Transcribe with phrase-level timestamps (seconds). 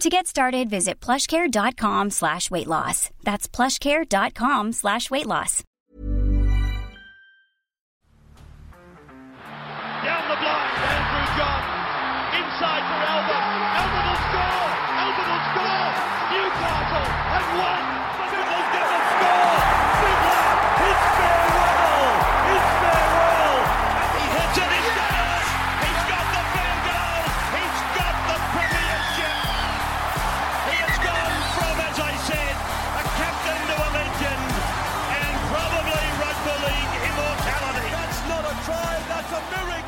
[0.00, 3.08] To get started, visit plushcare.com slash weight loss.
[3.24, 5.64] That's plushcare.com slash weight loss.
[10.04, 11.62] Down the blind, Andrew John.
[12.36, 13.44] Inside for Albert.
[13.80, 14.68] Albert will score.
[15.00, 15.88] Albert will score.
[16.28, 18.05] Newcastle have won.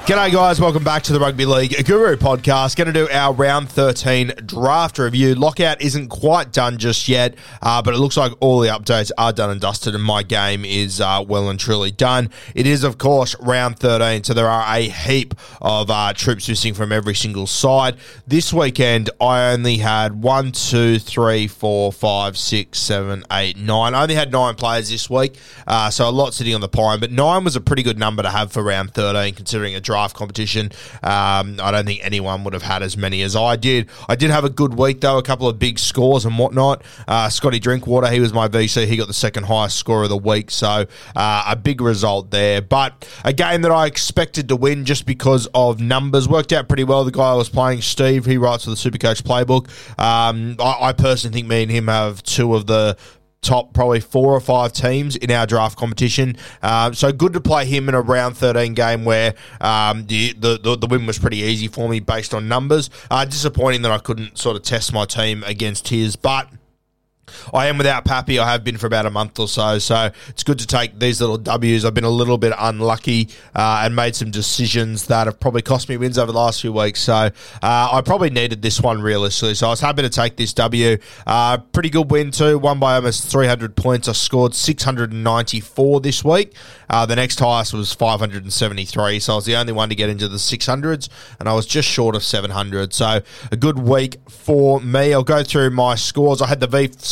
[0.08, 0.58] G'day, guys.
[0.58, 2.76] Welcome back to the Rugby League Guru podcast.
[2.76, 5.34] Going to do our round 13 draft review.
[5.34, 9.34] Lockout isn't quite done just yet, uh, but it looks like all the updates are
[9.34, 12.30] done and dusted, and my game is uh, well and truly done.
[12.54, 16.72] It is, of course, round 13, so there are a heap of uh, troops missing
[16.72, 17.98] from every single side.
[18.26, 23.92] This weekend, I only had one, two, three, four, five, six, seven, eight, nine.
[23.92, 25.36] I only had nine players this week,
[25.66, 28.22] uh, so a lot sitting on the pine, but nine was a pretty good number
[28.22, 30.70] to have for round 13, considering a draft competition.
[31.02, 33.88] Um, I don't think anyone would have had as many as I did.
[34.08, 36.82] I did have a good week, though, a couple of big scores and whatnot.
[37.06, 38.86] Uh, Scotty Drinkwater, he was my VC.
[38.86, 40.86] He got the second highest score of the week, so
[41.16, 42.62] uh, a big result there.
[42.62, 46.84] But a game that I expected to win just because of numbers worked out pretty
[46.84, 47.04] well.
[47.04, 49.68] The guy I was playing, Steve, he writes for the Supercoach Playbook.
[49.98, 52.96] Um, I, I personally think me and him have two of the
[53.40, 56.36] top probably four or five teams in our draft competition.
[56.62, 60.58] Um, so good to play him in a round 13 game where um, the, the,
[60.58, 62.90] the, the win was pretty easy for me based on numbers.
[63.10, 66.48] Uh, disappointing that I couldn't sort of test my team against his, but
[67.52, 68.38] I am without Pappy.
[68.38, 71.20] I have been for about a month or so, so it's good to take these
[71.20, 71.84] little W's.
[71.84, 75.88] I've been a little bit unlucky uh, and made some decisions that have probably cost
[75.88, 77.00] me wins over the last few weeks.
[77.00, 77.30] So uh,
[77.62, 79.54] I probably needed this one realistically.
[79.54, 80.98] So I was happy to take this W.
[81.26, 82.58] Uh, pretty good win too.
[82.58, 84.08] Won by almost 300 points.
[84.08, 86.54] I scored 694 this week.
[86.90, 89.20] Uh, the next highest was 573.
[89.20, 91.88] So I was the only one to get into the 600s, and I was just
[91.88, 92.92] short of 700.
[92.92, 95.12] So a good week for me.
[95.12, 96.40] I'll go through my scores.
[96.40, 96.68] I had the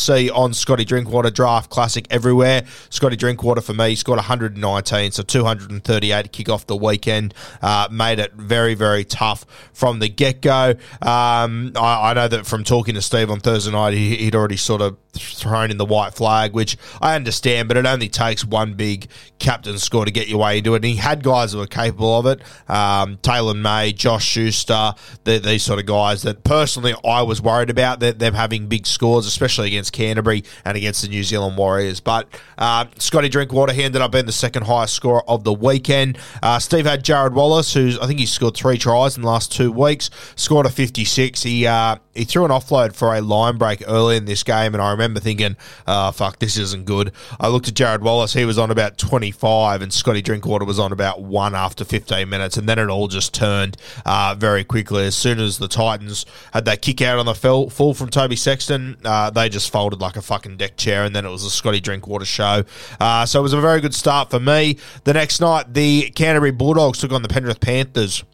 [0.06, 2.64] VC on Scotty Drinkwater draft classic everywhere.
[2.90, 7.34] Scotty Drinkwater for me scored 119, so 238 to kick off the weekend.
[7.62, 10.70] Uh, made it very, very tough from the get go.
[11.02, 14.56] Um, I, I, know that from talking to Steve on Thursday night, he, he'd already
[14.56, 18.74] sort of thrown in the white flag, which I understand, but it only takes one
[18.74, 20.76] big captain score to get your way into it.
[20.76, 22.40] And he had guys that were capable of it.
[22.68, 24.94] Um, Taylan May, Josh Schuster,
[25.24, 28.86] the, these sort of guys that personally I was worried about that them having big
[28.86, 32.00] scores, especially against Canterbury and against the New Zealand Warriors.
[32.00, 36.18] But uh, Scotty Drinkwater, he ended up being the second highest scorer of the weekend.
[36.42, 39.52] Uh, Steve had Jared Wallace, who's I think he scored three tries in the last
[39.52, 41.42] two weeks, scored a 56.
[41.42, 44.82] He uh, he threw an offload for a line break early in this game, and
[44.82, 45.56] I remember thinking,
[45.86, 47.12] oh, fuck, this isn't good.
[47.38, 50.92] I looked at Jared Wallace, he was on about 25, and Scotty Drinkwater was on
[50.92, 55.04] about one after 15 minutes, and then it all just turned uh, very quickly.
[55.04, 58.96] As soon as the Titans had that kick out on the full, from Toby Sexton,
[59.04, 61.80] uh, they just folded like a fucking deck chair, and then it was a Scotty
[61.80, 62.64] Drinkwater show.
[63.00, 64.78] Uh, so it was a very good start for me.
[65.04, 68.24] The next night, the Canterbury Bulldogs took on the Penrith Panthers.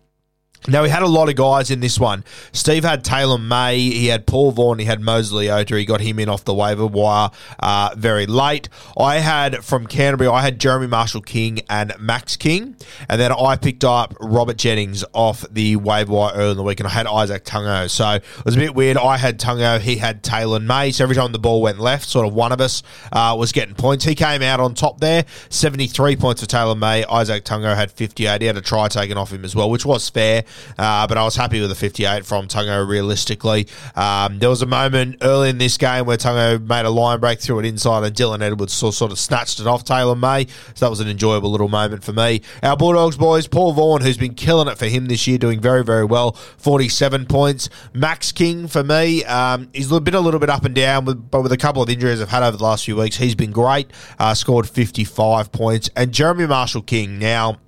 [0.69, 2.25] Now, we had a lot of guys in this one.
[2.53, 5.77] Steve had Taylan May, he had Paul Vaughan, he had Moses Leota.
[5.77, 8.69] He got him in off the waiver wire uh, very late.
[8.97, 12.77] I had from Canterbury, I had Jeremy Marshall King and Max King.
[13.09, 16.79] And then I picked up Robert Jennings off the waiver wire early in the week,
[16.79, 17.91] and I had Izack Tago.
[17.91, 18.97] So it was a bit weird.
[18.97, 20.93] I had Tago, he had Taylan May.
[20.93, 23.75] So every time the ball went left, sort of one of us uh, was getting
[23.75, 24.05] points.
[24.05, 27.03] He came out on top there, 73 points for Taylan May.
[27.03, 28.41] Izack Tago had 58.
[28.41, 30.45] He had a try taken off him as well, which was fair.
[30.79, 33.69] Uh, but I was happy with the 58 from Tago realistically.
[33.95, 37.41] Um, there was a moment early in this game where Tago made a line break,
[37.41, 40.47] through it inside, and Dylan Edwards sort of snatched it off Taylan May.
[40.75, 42.43] So that was an enjoyable little moment for me.
[42.63, 45.85] Our Bulldogs boys, Paul Vaughan, who's been killing it for him this year, doing very,
[45.85, 47.69] very well, 47 points.
[47.93, 51.43] Max King for me, um, he's been a little bit up and down, with, but
[51.43, 53.91] with a couple of injuries I've had over the last few weeks, he's been great.
[54.19, 55.91] Uh, scored 55 points.
[55.97, 57.59] And Jeremy Marshall King now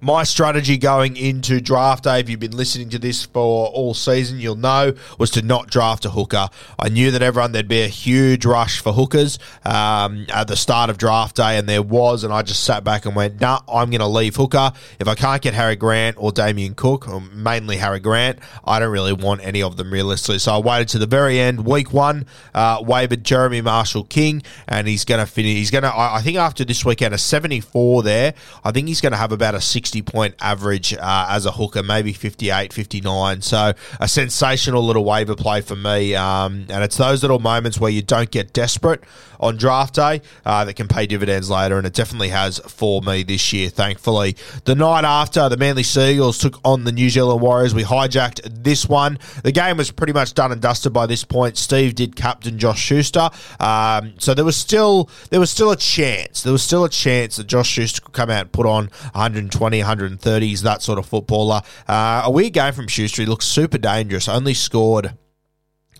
[0.00, 4.38] my strategy going into draft day, if you've been listening to this for all season,
[4.38, 6.48] you'll know, was to not draft a hooker.
[6.78, 10.90] I knew that everyone, there'd be a huge rush for hookers um, at the start
[10.90, 13.90] of draft day, and there was, and I just sat back and went, nah, I'm
[13.90, 14.72] going to leave hooker.
[14.98, 18.92] If I can't get Harry Grant or Damien Cook, or mainly Harry Grant, I don't
[18.92, 20.38] really want any of them realistically.
[20.38, 24.86] So I waited to the very end, week one, uh, wavered Jeremy Marshall King, and
[24.86, 25.54] he's going to finish.
[25.54, 28.34] He's going to, I think after this weekend, a 74 there,
[28.64, 31.52] I think he's going to have about a 60 60 point average uh, as a
[31.52, 33.40] hooker, maybe 58, 59.
[33.40, 36.16] So a sensational little waiver play for me.
[36.16, 39.04] Um, and it's those little moments where you don't get desperate
[39.38, 41.78] on draft day uh, that can pay dividends later.
[41.78, 44.36] And it definitely has for me this year, thankfully.
[44.64, 47.72] The night after, the Manly Sea Eagles took on the New Zealand Warriors.
[47.72, 49.20] We hijacked this one.
[49.44, 51.58] The game was pretty much done and dusted by this point.
[51.58, 53.30] Steve did captain Josh Schuster.
[53.60, 56.42] Um, so there was still there was still a chance.
[56.42, 59.75] There was still a chance that Josh Schuster could come out and put on 120
[59.80, 61.62] 130s, that sort of footballer.
[61.88, 62.86] Uh, a weird game from.
[62.88, 64.28] He looks super dangerous.
[64.28, 65.16] Only scored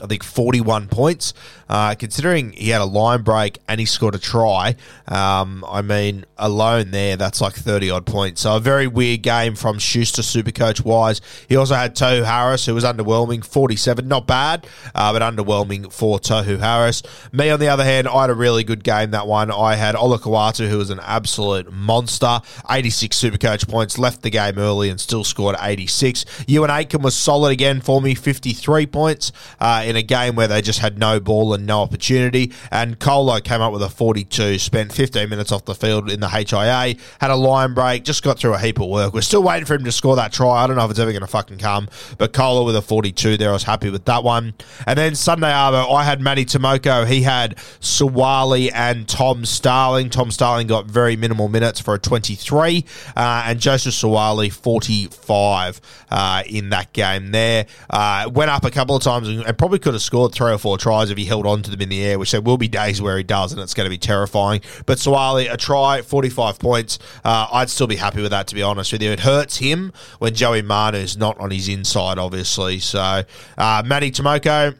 [0.00, 1.34] I think 41 points.
[1.69, 4.76] Uh, considering he had a line break and he scored a try,
[5.08, 8.43] um, I mean, alone there, that's like 30 odd points.
[8.43, 11.20] So a very weird game from Schuster, super coach wise.
[11.48, 14.06] He also had Tohu Harris, who was underwhelming, 47.
[14.06, 17.02] Not bad, uh, but underwhelming for Tohu Harris.
[17.32, 19.50] Me, on the other hand, I had a really good game that one.
[19.50, 22.40] I had Olakau'atu, who was an absolute monster,
[22.70, 26.25] 86 super coach points, left the game early and still scored 86.
[26.46, 29.32] Euan Aitken was solid again for me, 53 points.
[29.58, 32.52] Uh, in a game where they just had no ball and no opportunity.
[32.70, 36.28] And Colo came up with a 42, spent 15 minutes off the field in the
[36.28, 39.14] HIA, had a line break, just got through a heap of work.
[39.14, 40.64] We're still waiting for him to score that try.
[40.64, 41.88] I don't know if it's ever going to fucking come,
[42.18, 44.54] but Colo with a 42 there, I was happy with that one.
[44.86, 47.06] And then Sunday Arvo, I had Matty Timoko.
[47.06, 50.10] He had Suaalii and Tom Starling.
[50.10, 52.84] Tom Starling got very minimal minutes for a 23,
[53.16, 55.80] uh, and Joseph Suaalii 45
[56.10, 57.66] uh, in that game there.
[57.88, 60.78] Uh, went up a couple of times and probably could have scored three or four
[60.78, 63.00] tries if he held on to them in the air, which there will be days
[63.00, 64.61] where he does, and it's going to be terrifying.
[64.87, 66.99] But Suaalii, a try, 45 points.
[67.25, 69.11] Uh, I'd still be happy with that, to be honest with you.
[69.11, 72.78] It hurts him when Joey Manu's not on his inside, obviously.
[72.78, 73.25] So,
[73.58, 74.76] uh, Matty Timoko,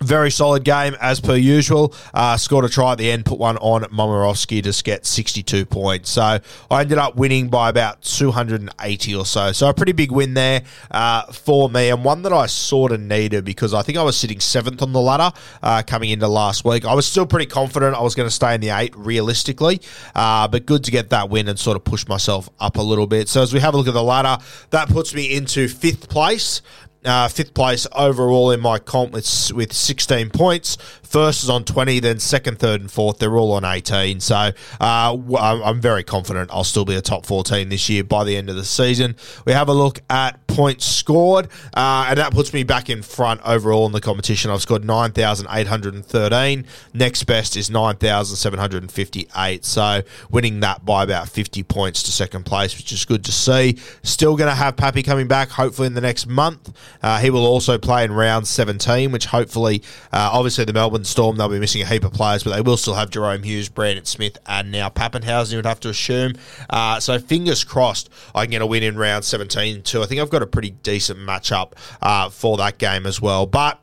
[0.00, 1.94] very solid game as per usual.
[2.14, 6.10] Uh, scored a try at the end, put one on Momirovski to get 62 points.
[6.10, 6.38] So
[6.70, 9.52] I ended up winning by about 280 or so.
[9.52, 13.00] So a pretty big win there uh, for me, and one that I sort of
[13.00, 16.64] needed because I think I was sitting seventh on the ladder uh, coming into last
[16.64, 16.84] week.
[16.84, 19.80] I was still pretty confident I was going to stay in the eight realistically,
[20.14, 23.06] uh, but good to get that win and sort of push myself up a little
[23.06, 23.28] bit.
[23.28, 26.62] So as we have a look at the ladder, that puts me into fifth place.
[27.04, 30.76] Uh, fifth place overall in my comp with, with 16 points.
[31.04, 34.18] First is on 20, then second, third, and fourth, they're all on 18.
[34.20, 34.50] So
[34.80, 38.50] uh, I'm very confident I'll still be a top 14 this year by the end
[38.50, 39.14] of the season.
[39.44, 43.40] We have a look at points scored, uh, and that puts me back in front
[43.44, 44.50] overall in the competition.
[44.50, 46.64] I've scored 9,813.
[46.92, 49.64] Next best is 9,758.
[49.64, 50.02] So
[50.32, 53.78] winning that by about 50 points to second place, which is good to see.
[54.02, 56.76] Still going to have Pappy coming back, hopefully in the next month.
[57.04, 61.36] Uh, he will also play in round 17, which hopefully, uh, obviously, the Melbourne Storm,
[61.36, 64.06] they'll be missing a heap of players, but they will still have Jahrome Hughes, Brandon
[64.06, 66.32] Smith, and now Papenhuyzen, you would have to assume.
[66.68, 70.02] Uh, so fingers crossed I can get a win in round 17 too.
[70.02, 73.46] I think I've got a pretty decent matchup uh, for that game as well.
[73.46, 73.80] But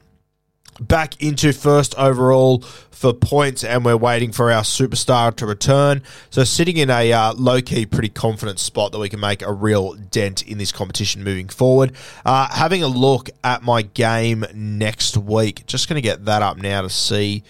[0.80, 6.02] back into first overall for points, and we're waiting for our superstar to return.
[6.30, 9.52] So, sitting in a uh, low key, pretty confident spot that we can make a
[9.52, 11.94] real dent in this competition moving forward.
[12.26, 16.58] Uh, having a look at my game next week, just going to get that up
[16.58, 17.44] now to see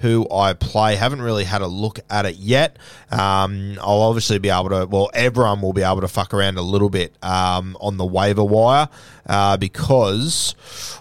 [0.00, 0.96] who I play.
[0.96, 2.76] Haven't really had a look at it yet.
[3.10, 6.62] Um, I'll obviously be able to, well, everyone will be able to fuck around a
[6.62, 8.88] little bit um, on the waiver wire
[9.26, 10.54] uh, because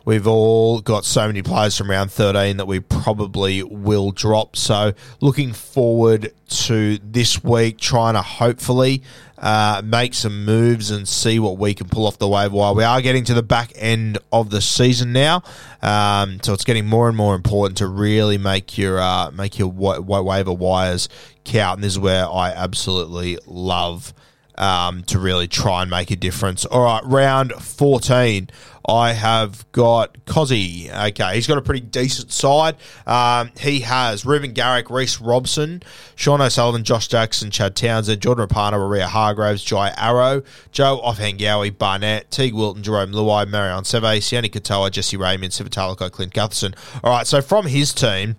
[0.06, 4.56] we've all got so many players from round 13 that we probably will drop.
[4.56, 9.04] So looking forward to this week, trying to hopefully
[9.38, 12.74] uh, make some moves and see what we can pull off the waiver wire.
[12.74, 15.44] We are getting to the back end of the season now,
[15.82, 19.68] um, so it's getting more and more important to really make your uh, make your
[19.68, 21.08] wa- wa- waiver wires
[21.44, 21.78] count.
[21.78, 24.14] And this is where I absolutely love
[24.58, 26.66] um, to really try and make a difference.
[26.66, 28.50] All right, round 14.
[28.88, 30.90] I have got Cozzy.
[31.10, 32.78] Okay, he's got a pretty decent side.
[33.06, 35.84] Um, he has Reuben Garrick, Reece Robson,
[36.16, 40.42] Sean O'Sullivan, Josh Jackson, Chad Townsend, Jordan Rapana, Waerea-Hargreaves, Jai Arrow,
[40.72, 46.34] Joe Ofahengaue, Barnett, Teig Wilton, Jarome Luai, Marion Seve, Sione Katoa, Jesse Ramien, Sivitalico, Clint
[46.34, 46.74] Gutherson.
[47.04, 48.38] All right, so from his team,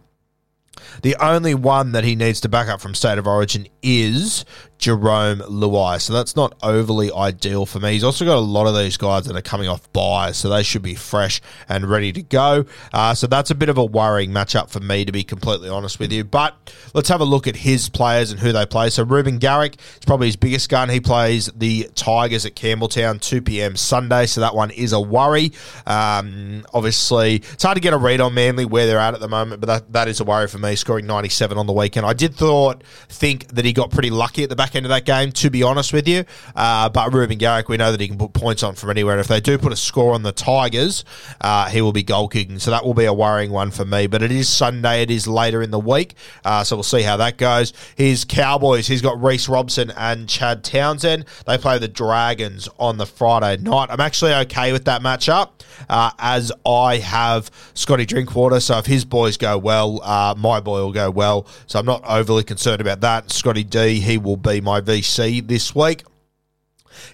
[1.02, 4.44] the only one that he needs to back up from state of origin is
[4.78, 6.00] Jarome Luai.
[6.00, 7.92] So that's not overly ideal for me.
[7.92, 10.62] He's also got a lot of these guys that are coming off buys, so they
[10.62, 12.64] should be fresh and ready to go.
[12.92, 15.98] Uh, so that's a bit of a worrying matchup for me, to be completely honest
[15.98, 16.24] with you.
[16.24, 16.54] But
[16.94, 18.90] let's have a look at his players and who they play.
[18.90, 20.88] So Reuben Garrick is probably his biggest gun.
[20.88, 23.76] He plays the Tigers at Campbelltown, 2 p.m.
[23.76, 25.52] Sunday, so that one is a worry.
[25.86, 29.28] Um, obviously, it's hard to get a read on Manly where they're at at the
[29.28, 32.06] moment, but that, that is a worry for me, scoring 97 on the weekend.
[32.06, 34.90] I did thought think that he got pretty lucky at the back back end of
[34.90, 36.24] that game, to be honest with you.
[36.54, 39.14] Uh, but Reuben Garrick, we know that he can put points on from anywhere.
[39.14, 41.04] And if they do put a score on the Tigers,
[41.40, 42.58] uh, he will be goal kicking.
[42.58, 44.06] So that will be a worrying one for me.
[44.06, 45.02] But it is Sunday.
[45.02, 46.14] It is later in the week.
[46.44, 47.72] Uh, so we'll see how that goes.
[47.96, 51.24] His Cowboys, he's got Reece Robson and Chad Townsend.
[51.46, 53.88] They play the Dragons on the Friday night.
[53.90, 55.50] I'm actually okay with that matchup
[55.88, 58.60] uh, as I have Scotty Drinkwater.
[58.60, 61.46] So if his boys go well, uh, my boy will go well.
[61.66, 63.30] So I'm not overly concerned about that.
[63.30, 66.02] Scotty D, he will be my VC this week.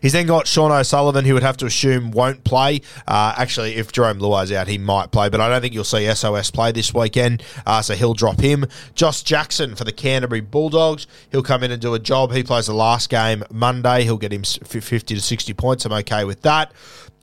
[0.01, 2.81] He's then got Sean O'Sullivan, who would have to assume won't play.
[3.07, 6.13] Uh, actually, if Jarome Luai's out, he might play, but I don't think you'll see
[6.13, 8.67] SOS play this weekend, uh, so he'll drop him.
[8.95, 11.07] Josh Jackson for the Canterbury Bulldogs.
[11.31, 12.33] He'll come in and do a job.
[12.33, 14.05] He plays the last game Monday.
[14.05, 15.85] He'll get him 50 to 60 points.
[15.85, 16.73] I'm okay with that.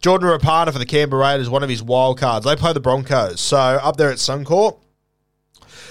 [0.01, 2.45] Jordan Rapana for the Canberra Raiders, one of his wild cards.
[2.45, 3.39] They play the Broncos.
[3.39, 4.79] So up there at Suncorp,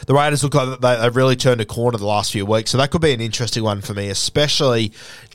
[0.07, 2.71] the Raiders look like they've really turned a corner the last few weeks.
[2.71, 4.93] So that could be an interesting one for me, especially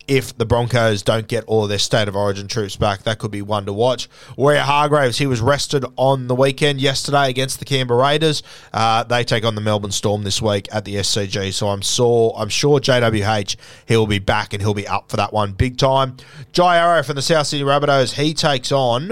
[0.07, 3.03] if the Broncos don't get all their state of origin troops back.
[3.03, 4.09] That could be one to watch.
[4.37, 8.43] Waerea-Hargreaves, he was rested on the weekend yesterday against the Canberra Raiders.
[8.73, 11.53] Uh, they take on the Melbourne Storm this week at the SCG.
[11.53, 13.55] So I'm sure, I'm sure JWH,
[13.87, 16.17] he'll be back and he'll be up for that one big time.
[16.51, 19.11] Jai Arrow from the South Sydney Rabbitohs, he takes on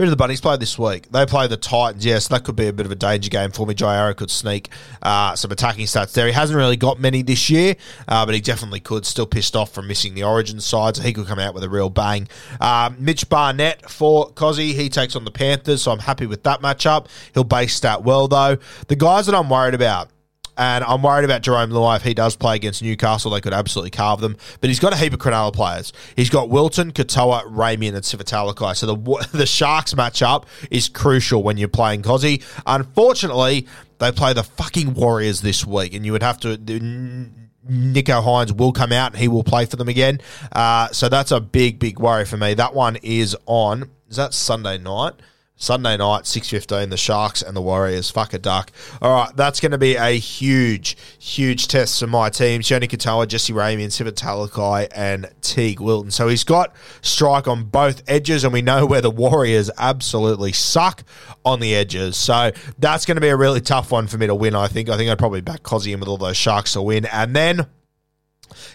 [0.00, 1.10] Who do the Bunnies play this week?
[1.10, 2.06] They play the Titans.
[2.06, 3.74] Yes, that could be a bit of a danger game for me.
[3.74, 4.70] Jai could sneak
[5.02, 6.24] uh, some attacking stats there.
[6.26, 7.76] He hasn't really got many this year,
[8.08, 9.04] uh, but he definitely could.
[9.04, 11.68] Still pissed off from missing the Origin side, so he could come out with a
[11.68, 12.28] real bang.
[12.62, 14.72] Uh, Mitch Barnett for Cozzy.
[14.72, 17.08] He takes on the Panthers, so I'm happy with that matchup.
[17.34, 18.56] He'll base stat well, though.
[18.88, 20.08] The guys that I'm worried about
[20.60, 21.96] and I'm worried about Jarome Luai.
[21.96, 24.36] If he does play against Newcastle, they could absolutely carve them.
[24.60, 25.90] But he's got a heap of Cronulla players.
[26.16, 28.76] He's got Wilton, Katoa, Ramien, and Sivitalakai.
[28.76, 32.44] So the the Sharks matchup is crucial when you're playing Cozzy.
[32.66, 33.66] Unfortunately,
[33.98, 36.58] they play the fucking Warriors this week, and you would have to.
[36.58, 40.20] Nicho Hynes will come out and he will play for them again.
[40.50, 42.52] Uh, so that's a big, big worry for me.
[42.54, 43.90] That one is on.
[44.08, 45.14] Is that Sunday night?
[45.60, 48.10] Sunday night, 6.15, the Sharks and the Warriors.
[48.10, 48.72] Fuck a duck.
[49.02, 52.62] All right, that's going to be a huge, huge test for my team.
[52.62, 56.10] Sione Katoa, Jesse Ramien, Sivit Talakai, and Teig Wilton.
[56.10, 61.04] So he's got strike on both edges, and we know where the Warriors absolutely suck
[61.44, 62.16] on the edges.
[62.16, 64.88] So that's going to be a really tough one for me to win, I think.
[64.88, 67.04] I think I'd probably back Cozzy in with all those Sharks to win.
[67.04, 67.66] And then...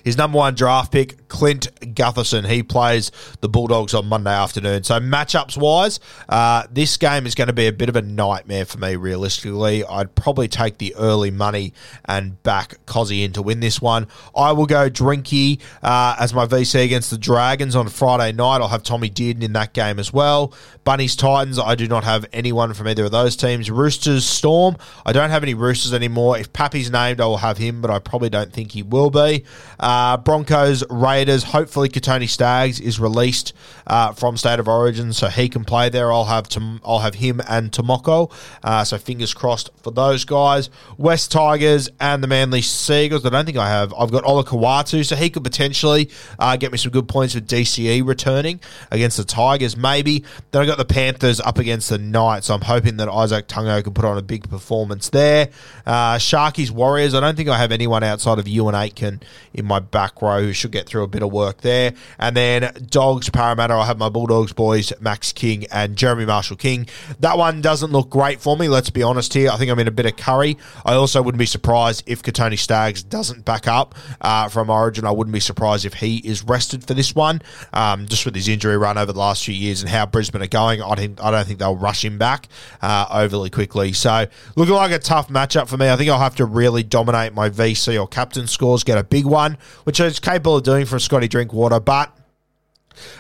[0.04, 4.84] His number one draft pick, Clint Gutherson, he plays the Bulldogs on Monday afternoon.
[4.84, 8.66] So matchups wise, uh, this game is going to be a bit of a nightmare
[8.66, 8.96] for me.
[8.96, 11.74] Realistically, I'd probably take the early money
[12.06, 14.08] and back Cozzy in to win this one.
[14.36, 18.62] I will go Drinky uh, as my VC against the Dragons on Friday night.
[18.62, 20.54] I'll have Tommy Dearden in that game as well.
[20.84, 23.72] Bunnies Titans, I do not have anyone from either of those teams.
[23.72, 26.38] Roosters Storm, I don't have any Roosters anymore.
[26.38, 29.46] If Pappy's named, I will have him, but I probably don't think he will be.
[29.80, 31.44] Uh, Broncos, Raiders.
[31.44, 33.54] Hopefully, Kotoni Staggs is released
[33.88, 36.12] uh, from State of Origin, so he can play there.
[36.12, 38.32] I'll have to, I'll have him and Timoko.
[38.64, 40.70] Uh, so fingers crossed for those guys.
[40.98, 43.26] West Tigers and the Manly Sea Eagles.
[43.26, 43.94] I don't think I have.
[43.94, 48.06] I've got Olakau'atu, so he could potentially uh, get me some good points with DCE
[48.06, 48.60] returning
[48.92, 50.24] against the Tigers, maybe.
[50.52, 52.48] Then I got the Panthers up against the Knights.
[52.48, 55.50] So I'm hoping that Izack Tago can put on a big performance there.
[55.86, 57.14] Uh, Sharkies Warriors.
[57.14, 59.22] I don't think I have anyone outside of Euan Aitken
[59.56, 61.94] in my back row who should get through a bit of work there.
[62.20, 63.74] And then Dogs Parramatta.
[63.74, 66.88] I have my Bulldogs boys Max King and Jeremy Marshall King.
[67.20, 68.68] That one doesn't look great for me.
[68.68, 69.50] Let's be honest here.
[69.50, 70.58] I think I'm in a bit of curry.
[70.86, 75.06] I also wouldn't be surprised if Kotoni Staggs doesn't back up uh, from Origin.
[75.06, 77.42] I wouldn't be surprised if he is rested for this one,
[77.74, 80.48] um, just with his injury run over the last few years and how Brisbane are
[80.48, 80.82] going.
[80.82, 82.48] I, think, I don't think they'll rush him back
[82.82, 83.94] uh, overly quickly.
[83.94, 85.90] So looking like a tough matchup for me.
[85.90, 89.26] I think I'll have to really dominate my VC or captain scores, get a big
[89.26, 89.45] one,
[89.84, 92.16] which is capable of doing for Scotty Drinkwater, but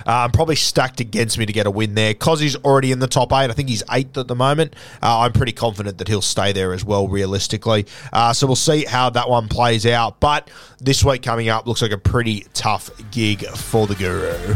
[0.06, 2.14] um, probably stacked against me to get a win there.
[2.14, 3.50] Cozzy's already in the top eight.
[3.50, 4.76] I think he's eighth at the moment.
[5.02, 7.86] Uh, I'm pretty confident that he'll stay there as well, realistically.
[8.14, 10.20] Uh, so we'll see how that one plays out.
[10.20, 14.56] But this week coming up looks like a pretty tough gig for the Guru.